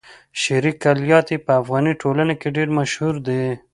[0.41, 3.43] شعري کلیات يې په افغاني ټولنه کې ډېر مشهور دي.